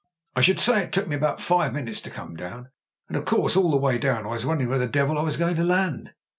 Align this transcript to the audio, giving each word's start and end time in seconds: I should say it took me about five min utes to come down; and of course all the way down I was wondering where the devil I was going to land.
I 0.35 0.41
should 0.41 0.59
say 0.59 0.79
it 0.81 0.91
took 0.91 1.07
me 1.07 1.15
about 1.15 1.39
five 1.39 1.73
min 1.75 1.85
utes 1.85 2.01
to 2.01 2.09
come 2.09 2.35
down; 2.35 2.71
and 3.07 3.15
of 3.15 3.25
course 3.25 3.55
all 3.55 3.69
the 3.69 3.77
way 3.77 3.99
down 3.99 4.25
I 4.25 4.29
was 4.29 4.47
wondering 4.47 4.71
where 4.71 4.79
the 4.79 4.87
devil 4.87 5.15
I 5.15 5.21
was 5.21 5.37
going 5.37 5.53
to 5.57 5.63
land. 5.63 6.15